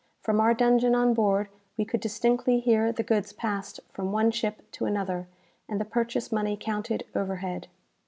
From 0.23 0.39
our 0.39 0.55
dungeon 0.55 0.95
on 0.95 1.13
board 1.13 1.47
we 1.77 1.85
could 1.85 1.99
distinctly 1.99 2.59
hear 2.59 2.91
the 2.91 3.03
goods 3.03 3.33
passed 3.33 3.79
from 3.93 4.11
one 4.11 4.31
ship 4.31 4.63
to 4.71 4.85
another, 4.85 5.27
and 5.69 5.79
the 5.79 5.85
purchase 5.85 6.31
money 6.31 6.57
counted 6.59 7.03
overhead." 7.13 7.67